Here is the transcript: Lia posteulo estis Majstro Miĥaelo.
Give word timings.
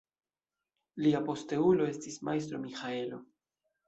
Lia 1.05 1.19
posteulo 1.27 1.85
estis 1.93 2.17
Majstro 2.31 2.63
Miĥaelo. 2.63 3.21